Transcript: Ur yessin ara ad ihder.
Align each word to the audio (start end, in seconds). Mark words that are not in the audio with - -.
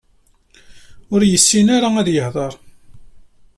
Ur 1.13 1.21
yessin 1.25 1.67
ara 1.75 1.89
ad 1.99 2.07
ihder. 2.15 2.53